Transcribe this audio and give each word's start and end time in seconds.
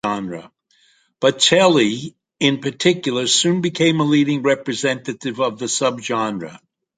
Bocelli, 1.21 2.15
in 2.39 2.57
particular, 2.59 3.27
soon 3.27 3.61
became 3.61 3.99
a 3.99 4.03
leading 4.03 4.41
representative 4.41 5.39
of 5.39 5.59
the 5.59 5.65
subgenre. 5.67 6.57